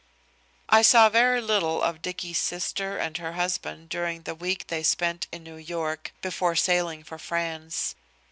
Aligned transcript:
I 0.67 0.81
saw 0.81 1.09
very 1.09 1.41
little 1.41 1.83
of 1.83 2.01
Dicky's 2.01 2.39
sister 2.39 2.97
and 2.97 3.15
her 3.17 3.33
husband 3.33 3.89
during 3.89 4.23
the 4.23 4.33
week 4.33 4.65
they 4.65 4.81
spent 4.81 5.27
in 5.31 5.43
New 5.43 5.57
York 5.57 6.11
before 6.23 6.55
sailing 6.55 7.03
for 7.03 7.19
France. 7.19 7.93